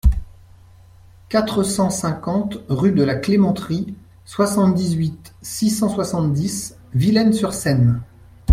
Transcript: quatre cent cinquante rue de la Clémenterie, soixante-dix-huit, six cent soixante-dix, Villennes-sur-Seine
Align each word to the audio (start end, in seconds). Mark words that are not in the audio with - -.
quatre 1.29 1.61
cent 1.61 1.91
cinquante 1.91 2.57
rue 2.69 2.91
de 2.91 3.03
la 3.03 3.13
Clémenterie, 3.13 3.93
soixante-dix-huit, 4.25 5.35
six 5.43 5.69
cent 5.69 5.89
soixante-dix, 5.89 6.75
Villennes-sur-Seine 6.95 8.01